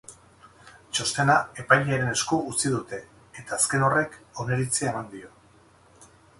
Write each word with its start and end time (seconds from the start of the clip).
Txostena 0.95 1.35
epailearen 1.63 2.09
esku 2.15 2.41
utzi 2.53 2.73
dute, 2.77 3.01
eta 3.43 3.61
azken 3.61 3.87
horrek 3.91 4.19
oniritzia 4.47 4.93
eman 4.97 5.15
dio. 5.17 5.35